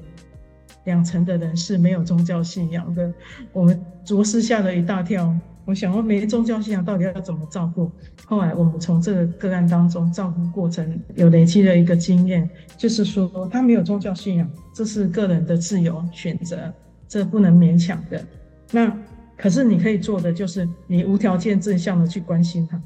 [0.86, 3.14] 两成的人是没有宗教信仰的，
[3.54, 5.34] 我们着实吓了一大跳。
[5.66, 7.92] 我想问，没宗教信仰到底要怎么照顾？
[8.26, 16.74] 后来我们从这个个案当中照顾过程有累积了一个经验，就是说他没有宗教信仰，这是个人的自由选择，
[17.08, 18.24] 这不能勉强的。
[18.72, 18.98] 那。
[19.38, 22.82] 可是你可以做的就是你无条件正向的去关心他，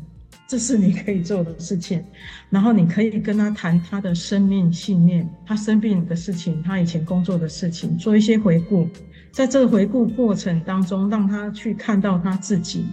[0.47, 2.03] 这是你可以做的事情。
[2.49, 8.87] 然后你可以跟他谈他的生命信念，他生病的事情，他以前工作的事情，做一些回顾。
[9.31, 12.85] 在这个回顾过程当中，让他去看到他自己。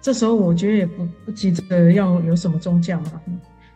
[0.00, 3.22] 这时候我觉得也不不急着要有什么宗教嘛。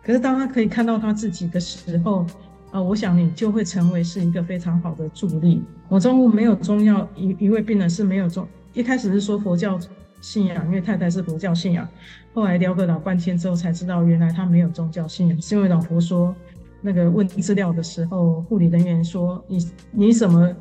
[0.02, 2.26] 可是当他可以看到他自己的时候，
[2.72, 5.62] 啊、我想你就会成为是一个非常好的助力。
[5.88, 8.46] 我中午没有中药，一一位病人是没有中，
[8.78, 9.76] 一开始是说佛教
[10.20, 11.86] 信仰，因为太太是佛教信仰，
[12.32, 16.32] 后来聊个老半天之后才知道，原来他没有宗教信仰，是因为老婆说，
[16.80, 19.58] 那个问资料的时候，护理人员说你
[19.90, 20.54] 你什么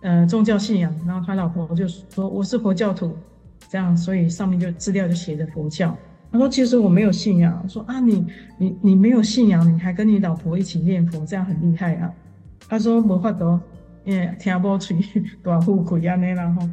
[0.00, 3.14] 呃宗教信仰，然后他老婆就说我是佛教徒，
[3.68, 5.94] 这样，所以上面就资料就写着佛教。
[6.32, 12.10] 他说其实我没有信仰，说啊你你你没有信仰，你还跟你老婆一起念佛，这样很厉害啊。
[12.70, 13.60] 他说没法度，
[14.04, 14.94] 因为听不出
[15.44, 16.66] 大富贵啊那然后。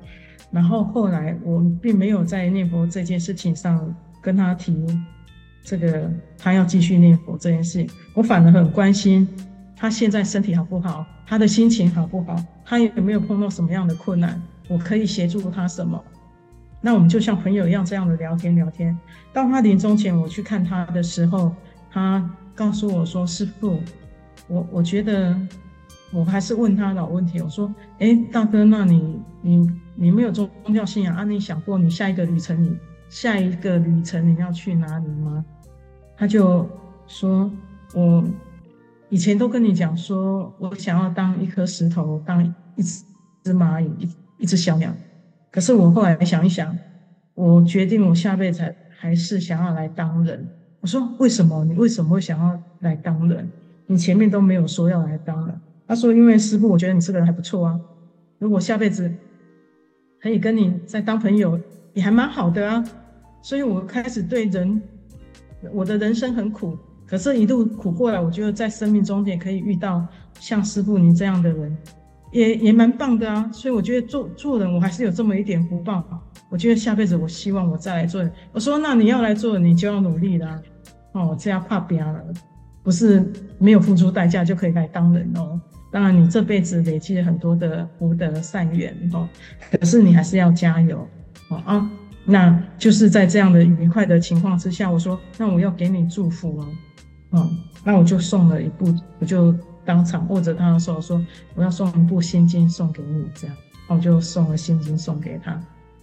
[0.52, 4.86] 然后后来我并没有在念佛这件事情上跟他提
[5.64, 9.28] 这个他要继续念佛这件事，我反而很关心
[9.76, 16.02] 他现在身体好不好，他的心情好不好，他有没有碰到什么样的困难，我可以协助他什么？
[16.82, 18.98] 那我们就像朋友一样这样的聊天聊天。
[19.34, 21.52] 到他临终前我去看他的时候，
[21.92, 23.80] 他告诉我说：“师傅，
[24.48, 25.36] 我我觉得。”
[26.14, 31.24] 我还是问他老问题，我说：“哎，大哥，那你你你没有宗教信仰啊？
[31.24, 32.78] 你想过你下一个旅程，你
[33.10, 35.44] 下一个旅程你要去哪里吗？”
[36.16, 36.70] 他就
[37.08, 37.52] 说
[37.96, 38.24] ：“我
[39.10, 43.04] 以前都跟你讲说，我想要当一颗石头，当一只
[43.44, 44.10] 只蚂蚁，一
[44.44, 44.94] 一只小鸟。
[45.52, 46.78] 可是我后来想一想，
[47.34, 50.48] 我决定我下辈子还是想要来当人。”
[50.80, 51.66] 我说：“为什么？
[51.66, 53.50] 你为什么会想要来当人？
[53.88, 57.80] 你前面都没有说要来当人。”他说：“因为师傅，我觉得你这个人还不错啊，
[58.38, 59.12] 如果下辈子
[60.22, 61.60] 可以跟你再当朋友，
[61.94, 62.84] 也还蛮好的啊。
[63.42, 64.82] 所以我开始对人，
[65.74, 70.06] 我的人生很苦，可是一路苦过来，我觉得在生命中也可以遇到
[70.40, 71.78] 像师傅您这样的人，
[72.32, 73.50] 也也蛮棒的啊。
[73.54, 76.04] 所以我觉得做做人，我还是有这么一点福报。
[76.50, 78.32] 我觉得下辈子，我希望我再来做人。
[78.52, 80.62] 我说，那你要来做，你就要努力啦。
[81.14, 82.24] 哦，这样怕别了，
[82.84, 83.26] 不是
[83.60, 89.28] 没有付出代价就可以来当人哦。”当然，你这辈子累积了很多的福德善缘哦，
[89.72, 91.08] 可是你还是要加油
[91.50, 91.92] 哦啊！
[92.26, 96.68] 那就是在这样的愉快的情况之下，我说，那我要给你祝福哦，
[97.32, 103.56] 嗯，那我就送了一部，我就当场握着他的手说，我要送一部心经送给你，这样，
[103.88, 105.58] 我就送了心经送给他，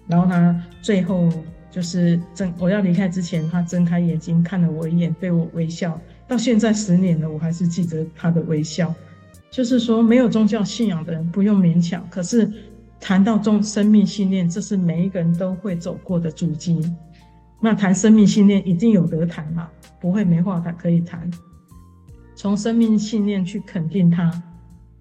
[0.07, 1.29] 然后他最后
[1.70, 8.94] 就是睁，我要离开之前，他睁开眼睛看了我一眼，对我微笑，到现在十年了，我还是记得他的微笑。
[9.55, 12.05] 就是说，没有宗教信仰的人不用勉强。
[12.11, 12.53] 可是，
[12.99, 16.77] 谈到中生命信念，这是每一个人都会走过的足迹。
[17.61, 19.69] 那谈生命信念，一定有得谈嘛，
[20.01, 21.31] 不会没话谈可以谈。
[22.35, 24.43] 从生命信念去肯定他，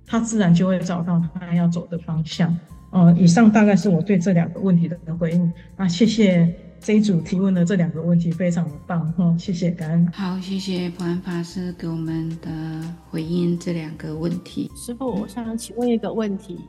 [0.06, 2.56] 他自然就会找到他要走的方向。
[2.92, 5.52] 呃，以上大概是我对这两个问题的回应。
[5.76, 6.56] 那谢谢。
[6.84, 10.12] 这一组提问的这两个问题非常的棒，哈，谢谢感恩。
[10.12, 12.50] 好，谢谢普安法师给我们的
[13.10, 14.70] 回应这两个问题。
[14.76, 16.60] 师父，我想请问一个问题。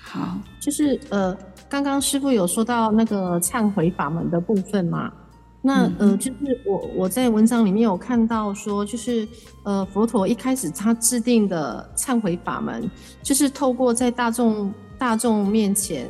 [0.00, 1.36] 好，就是呃，
[1.68, 5.12] 刚刚师父有说到那个忏悔法门的部分嘛？
[5.60, 9.26] 那呃，就是我我在文章里面有看到说，就是
[9.64, 12.88] 呃，佛陀一开始他制定的忏悔法门，
[13.24, 16.08] 就是透过在大众大众面前。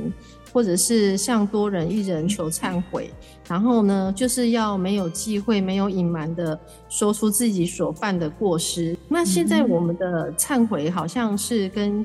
[0.51, 3.13] 或者是向多人一人求忏悔，
[3.49, 6.59] 然后呢，就是要没有忌讳、没有隐瞒的
[6.89, 8.95] 说出自己所犯的过失。
[9.09, 12.05] 那现在我们的忏悔好像是跟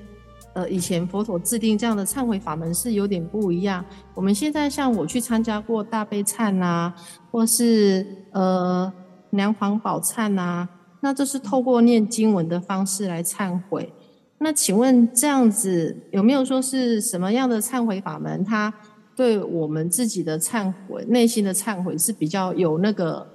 [0.54, 3.84] 呃以前佛陀制定这样的忏悔法门是有点不一样。
[4.16, 6.96] 我们现在像我去参加过大悲忏啊，
[7.30, 8.92] 或是呃
[9.32, 10.70] 梁皇宝忏啊，
[11.02, 13.92] 那这是透过念经文的方式来忏悔。
[14.38, 18.44] 那请问这样子有没有说是什么样的忏悔法门？
[18.44, 18.74] 它
[19.16, 23.26] 对我们自己的忏悔、内心的忏悔是比较有那个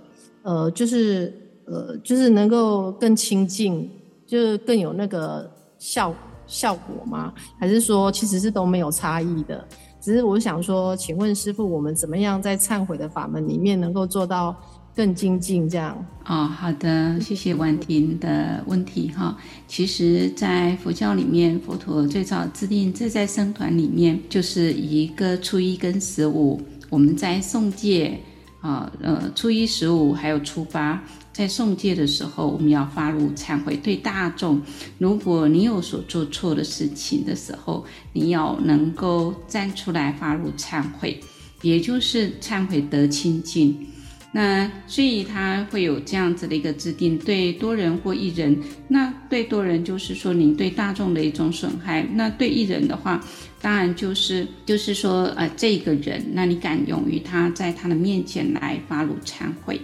[0.43, 1.33] 呃，就是
[1.67, 3.91] 呃，就是能够更亲近，
[4.27, 6.15] 就是更有那个效
[6.47, 7.33] 效果吗？
[7.59, 9.65] 还是说其实是都没有差异的？
[10.01, 14.57] 只是我想说，请问师傅，我们怎么样在忏悔的法门里面能够做到？
[14.99, 19.39] 更精进这样哦，好的，谢谢婉婷的问题哈。
[19.69, 28.19] 其实，在佛教里面，佛陀最早制定自在僧团里面，就是一个初一跟十五，我们在诵戒
[28.61, 31.01] 啊，呃，初一、十五还有初八，
[31.33, 34.61] 在诵戒的时候，我们要发露忏悔，对大众，
[34.99, 41.21] 如果你有所做错的事情的时候，你要能够站出来发露忏悔，
[41.63, 43.87] 也就是忏悔得清净。
[44.31, 48.57] 那所以他会有这样子的一个制定，对多人或一人。
[48.89, 53.25] 那对多人就是说您对大众的一种损害；那对一人的话，
[53.63, 59.81] 当然就是就是说呃这个人，那你敢勇于他在他的面前来发露忏悔。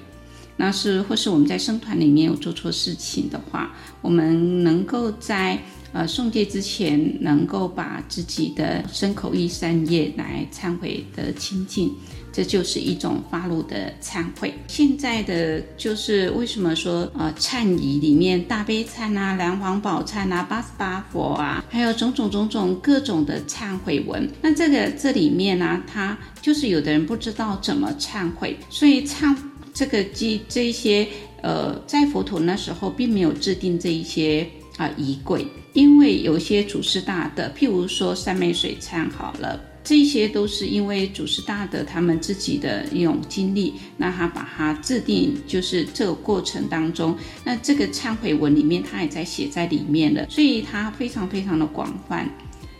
[0.56, 5.58] 那是或是我们在僧团里面有做错事情的话，我们能够在
[5.92, 11.90] 呃诵戒之前，能够把自己的身口意三业来忏悔的清净。
[12.34, 14.52] 这就是一种发露的忏悔。
[14.66, 24.28] 现在的就是为什么说呃忏仪里面大悲忏啊、梁皇宝忏啊、八十八佛啊，还有种种种种各种的忏悔文。
[24.42, 29.36] 那这个这里面呢、啊，它就是有的人不知道怎么忏悔，所以忏
[29.72, 31.06] 这个机这些
[31.42, 34.44] 呃，在佛陀那时候并没有制定这一些
[34.76, 39.60] 啊仪轨，因为有些祖师大德，譬如说三昧水忏好了。
[39.84, 47.14] 这些都是因为祖师大德他们自己的一种经历，那他把它制定，就是这个过程当中，
[47.44, 52.26] 那这个忏悔文里面他也在写在里面的，所以它非常非常的广泛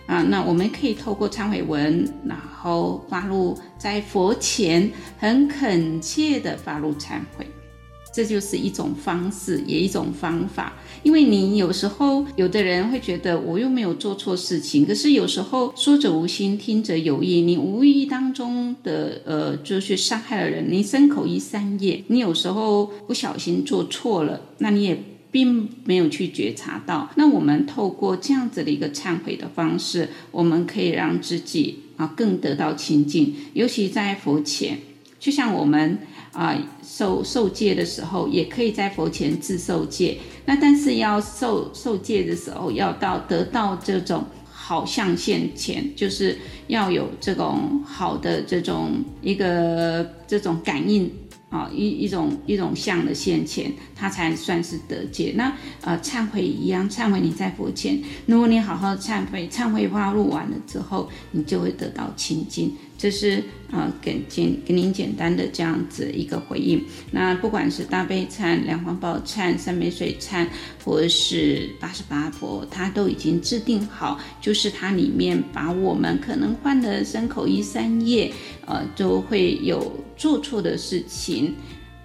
[0.07, 0.23] 啊。
[0.23, 7.47] 那我们可以透过忏悔文，然后发露在佛前，很恳切的发露忏悔。
[8.15, 10.75] 这就是一种方式，也一种方法。
[11.03, 20.65] 因为你有时候，有的人会觉得我又没有做错事情，可是有时候说者无心，听者有意，你无意当中的呃，就是伤害了人。
[20.71, 24.97] 你身口一三业，你有时候不小心做错了，那你也
[25.33, 27.11] 并没有去觉察到。
[27.17, 34.79] 那我们透过这样子的一个忏悔的方式，我们可以让自己啊更得到清净，尤其在佛前，
[35.19, 35.99] 就像我们。
[36.35, 36.55] 啊，
[36.87, 40.18] 受受戒的时候，也可以在佛前自受戒。
[40.45, 51.11] 那但是要受受戒的时候，要到得到这种好相现前，就是要有这种好的这种一个这种感应。
[51.51, 55.35] 啊，一一种一种相的现前，它才算是得戒。
[55.37, 62.74] 那呃，忏悔一样，忏悔你在佛前，如果你好好忏悔，忏悔花露完了之后，你就会得到清净。
[62.97, 66.83] 这是呃，给简给您简单的这样子一个回应。
[67.11, 70.47] 那不管是大悲忏、梁皇宝忏、三昧水忏，
[70.85, 78.33] 或是八十八佛，它都已经制定好，就是它里面把我们可能犯的三口一三业，
[78.65, 81.55] 呃，都会有做错的事情，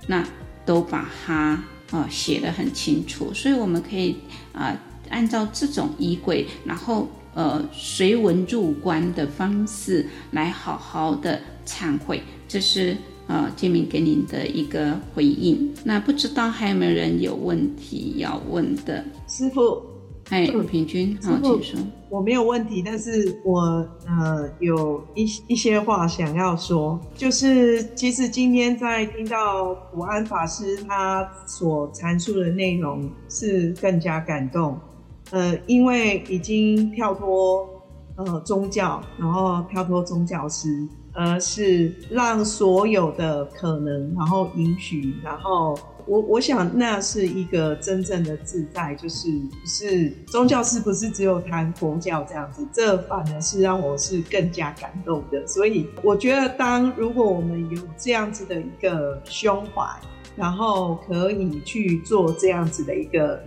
[0.08, 0.28] 那
[0.66, 4.16] 都把它呃写得很清楚，所以我们可以
[4.54, 4.76] 啊、
[5.10, 12.96] 按照这种仪轨，然后呃随文入观的方式来好好的忏悔，这是
[13.28, 15.74] 呃建明给您的一个回应。
[15.84, 19.04] 那不知道还有没有人有问题要问的？
[19.28, 19.84] 师傅。
[20.30, 21.80] 哎，平均好，请说。
[22.08, 23.60] 我没有问题，但是我
[24.06, 34.78] 呃有一一些话想要说，就是其实今天在听到普安法师他所阐述的内容是更加感动，
[35.32, 37.68] 呃，因为已经跳脱
[38.16, 45.78] 呃宗教，然后跳脱宗教师，而是让所有的可能，然后允许，然后。
[46.08, 49.30] 我我想那是一个真正的自在，就是
[49.64, 52.68] 是宗教师不是只有谈佛教这样子？
[52.74, 55.46] 这反而是让我是更加感动的。
[55.46, 59.84] 所以我觉得，当如果我们有这样子的一个胸怀，
[60.36, 63.40] 然后可以去做这样子的一个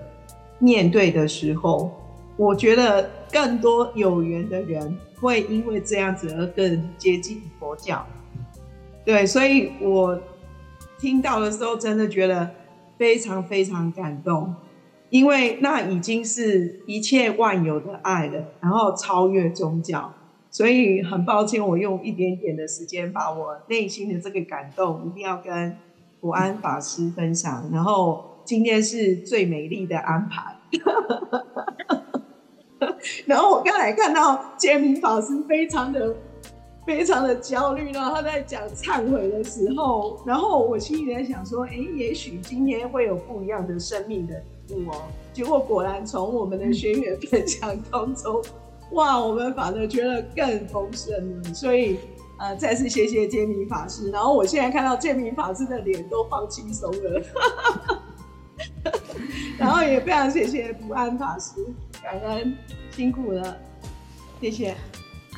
[0.62, 1.90] 面对的时候，
[2.38, 8.06] 我觉得更多有缘的人会因为这样子而更接近佛教。
[9.04, 10.18] 对，所以我。
[10.98, 12.48] 听到的时候，真的觉得
[12.96, 14.54] 非常非常感动，
[15.10, 20.12] 因为那已经是一切万有的爱了，然后超越宗教，
[20.48, 25.76] 所以很抱歉，我用一点点的时间把我内心的这个感动一定要跟
[26.20, 27.68] 普安法师分享。
[27.72, 30.56] 然后今天是最美丽的安排，
[33.26, 36.14] 然后我刚才看到建明法师非常的。
[36.84, 44.34] 非常的焦虑呢，他在讲忏悔的时候，然后我心里在想说，哎，也许今天会有不一样的生命的
[44.66, 45.02] 体悟哦。
[45.32, 48.42] 结果果然从我们的学员分享当中，
[48.94, 51.44] 哇，我们反而觉得更丰盛了。
[51.54, 51.98] 所以，
[52.40, 54.10] 呃，再次谢谢建明法师。
[54.10, 57.22] 然后我现在看到建明法师的脸都放轻松了，
[59.58, 61.52] 然后也非常谢谢不安法师，
[62.02, 62.56] 感恩
[62.90, 63.56] 辛苦了，
[64.40, 64.76] 谢谢。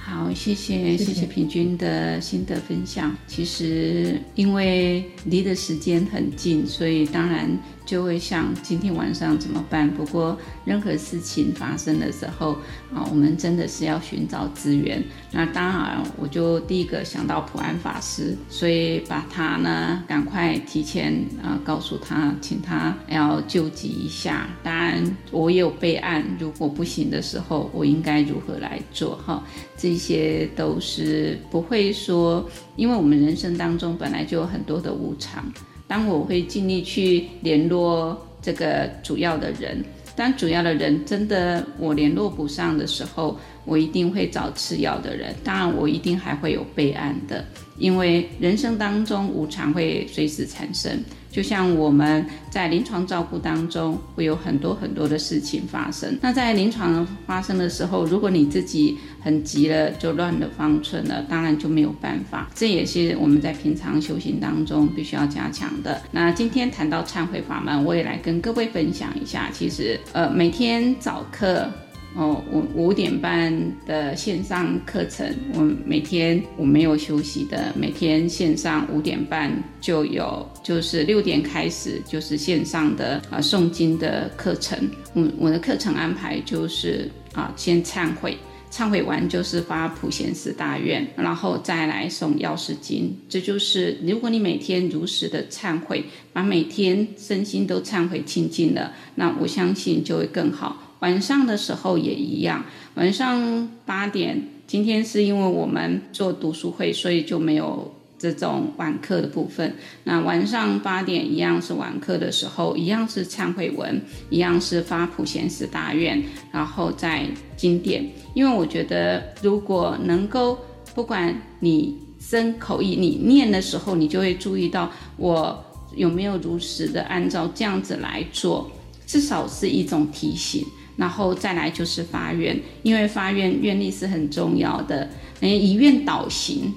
[0.07, 3.17] 好，谢谢谢谢平均的心得分享。
[3.27, 7.59] 其实因为离的时间很近，所以当然。
[7.87, 9.91] 就会想今天晚上怎么办？
[9.91, 12.53] 不过任何事情发生的时候
[12.91, 15.05] 啊，我们真的是要寻找资源。
[15.33, 24.49] 那当然，我就第一个想到普安法师，所以把他呢赶快提前啊告诉他，请他要救急一下。
[24.63, 29.15] 当然，我也有备案，如果不行的时候，我应该如何来做？
[29.17, 29.45] 哈，
[29.77, 35.45] 这一些都是不会说，因为我们人生当中本来就有很多的无常。
[35.86, 39.84] 当我会尽力去联络这个主要的人。
[40.16, 45.34] 当主要的人真的我联络不上的时候，我一定会找次要的人。
[45.42, 47.45] 当然，我一定还会有备案的，
[47.78, 51.03] 因为人生当中无常会随时产生。
[51.35, 56.16] 就像我们在临床照顾当中，会有很多很多的事情发生。
[56.22, 62.49] 那在临床发生的时候，如果你自己很急了，就乱了方寸了，当然就没有办法。
[62.55, 66.01] 这也是我们在平常修行当中必须要加强的。
[66.12, 69.51] 那今天谈到忏悔法门，我也来跟各位分享一下。
[69.53, 71.68] 其实，呃，每天早课。
[72.17, 73.53] 哦，我五点半
[73.85, 84.79] 的线上课程，我每天我没有休息的，每天线上五点半就有，就是六点开始就是线上的啊诵经的课程。
[85.12, 88.39] 我我的课程安排就是啊，先忏悔，
[88.71, 93.12] 忏悔完就是发普贤十大愿，然后再来诵药师经。
[93.29, 100.84] 这就是如果你每天如实的忏悔，把每天身心都忏悔清净了，那我相信就会更好。
[101.05, 109.77] 晚上的时候也一样，晚上八点，今天是因为我们做读书会，所以就没有这种晚课的部分。
[110.05, 114.01] 那晚上八点一样是晚课的时候，一样是忏悔文，
[114.31, 118.11] 一样是发普贤十大愿，然后在经典。
[118.33, 120.59] 因为我觉得，如果能够
[120.95, 125.63] 不管你生口意，你念的时候，你就会注意到我
[125.95, 128.71] 有没有如实的按照这样子来做，
[129.07, 130.65] 至少是一种提醒。
[130.97, 135.09] 然后再来就是发愿，因为发愿愿力是很重要的。
[135.40, 136.72] 嗯，以愿导行，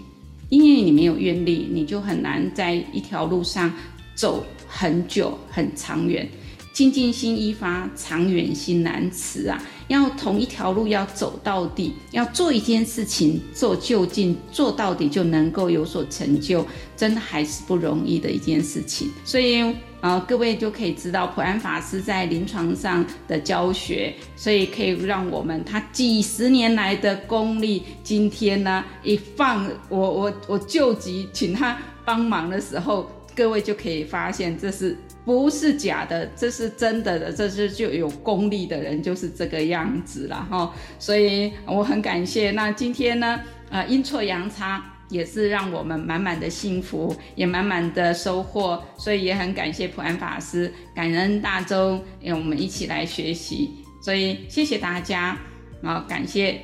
[0.50, 3.72] 因为你没有愿力，你就很难在一条路上
[4.16, 6.28] 走很久很长远。
[6.74, 9.60] 静静心一发，长远心难辞啊！
[9.88, 16.64] 要同一条路要走到底，要做一件事情做就近做到底就能够有所成就，
[16.96, 19.10] 真的还是不容易的一件事情。
[19.26, 19.64] 所以、
[20.02, 34.98] 呃，各位就可以知道普安法师在临床上的教学，所以可以让我们他几十年来的功力，今天呢一放我我我救急请他帮忙的时候，各位就可以发现这是。
[35.26, 40.74] 不是假的，这是真的的，这是就有功力的人就是这个样子了哈。
[41.00, 42.52] 所以我很感谢。
[42.52, 43.38] 那今天呢，
[43.70, 48.84] 呃，阴错阳差也是让我们满满的幸福，也满满的收获。
[48.98, 53.84] 所以也很感谢普安法师，感恩大众，让我们一起来学习。
[54.02, 55.38] 所以谢谢大家，
[55.84, 56.62] 好，感谢，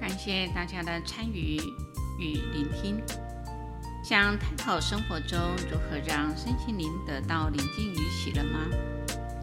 [0.00, 1.56] 感谢大家的参与
[2.18, 3.00] 与聆听。
[4.04, 5.36] 想探讨生活中
[5.68, 8.60] 如何让身心灵得到宁静与喜乐吗？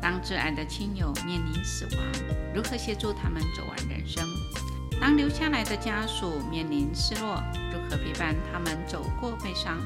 [0.01, 2.05] 当挚爱的亲友面临死亡，
[2.53, 4.25] 如何协助他们走完人生？
[4.99, 9.77] 当留下来的家属面临失落，如何陪伴他们走过悲伤？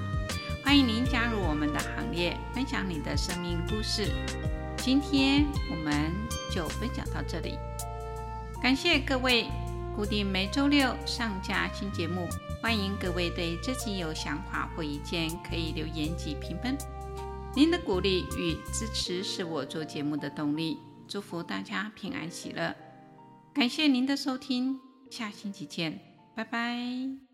[0.63, 4.11] 欢迎您加入我们的行列，分享你的生命故事。
[4.77, 6.11] 今天我们
[6.53, 7.57] 就分享到这里，
[8.61, 9.47] 感谢各位，
[9.95, 12.27] 固定每周六上架新节目。
[12.61, 16.77] 欢迎各位对这集有想法或意见，可以留言及评分。
[17.55, 20.79] 您的鼓励与支持是我做节目的动力。
[21.07, 22.75] 祝福大家平安喜乐，
[23.53, 24.79] 感谢您的收听，
[25.09, 25.99] 下星期见，
[26.35, 27.26] 拜拜。